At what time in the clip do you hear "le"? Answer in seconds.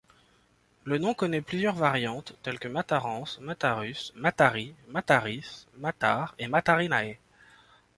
0.83-0.97